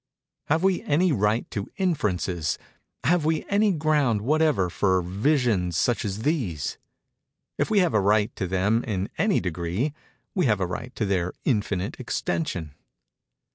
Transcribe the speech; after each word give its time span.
Have 0.47 0.63
we 0.63 0.81
any 0.85 1.11
right 1.11 1.47
to 1.51 1.69
inferences—have 1.77 3.23
we 3.23 3.43
any 3.49 3.71
ground 3.71 4.23
whatever 4.23 4.67
for 4.67 5.03
visions 5.03 5.77
such 5.77 6.03
as 6.03 6.23
these? 6.23 6.79
If 7.59 7.69
we 7.69 7.81
have 7.81 7.93
a 7.93 8.01
right 8.01 8.35
to 8.35 8.47
them 8.47 8.83
in 8.85 9.11
any 9.19 9.39
degree, 9.39 9.93
we 10.33 10.47
have 10.47 10.59
a 10.59 10.65
right 10.65 10.95
to 10.95 11.05
their 11.05 11.33
infinite 11.45 11.99
extension. 11.99 12.73